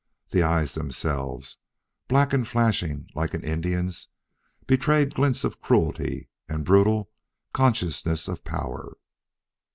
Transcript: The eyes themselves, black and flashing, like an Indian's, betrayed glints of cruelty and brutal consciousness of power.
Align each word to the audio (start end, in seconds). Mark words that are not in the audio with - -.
The 0.31 0.41
eyes 0.41 0.73
themselves, 0.73 1.57
black 2.07 2.33
and 2.33 2.47
flashing, 2.47 3.05
like 3.13 3.35
an 3.35 3.43
Indian's, 3.43 4.07
betrayed 4.65 5.13
glints 5.13 5.43
of 5.43 5.61
cruelty 5.61 6.27
and 6.49 6.65
brutal 6.65 7.11
consciousness 7.53 8.27
of 8.27 8.43
power. 8.43 8.97